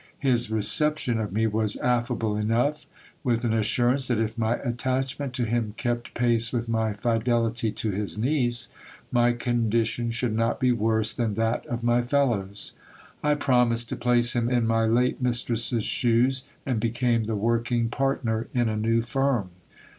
[0.17, 2.87] His reception of me was affable enough,
[3.23, 7.91] with an assurance that if my attachment to him kept pace with my fidelity to
[7.91, 8.69] his niece,
[9.11, 12.73] my condition should not be worse than that of my fellows.
[13.21, 17.87] I promised to place him in my late mistress's shoes, and be came the working
[17.89, 19.51] partner in a new firm.